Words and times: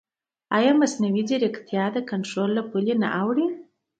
ایا 0.57 0.71
مصنوعي 0.81 1.23
ځیرکتیا 1.29 1.85
د 1.93 1.97
کنټرول 2.09 2.49
له 2.57 2.63
پولې 2.69 2.93
نه 3.01 3.09
اوړي؟ 3.21 3.47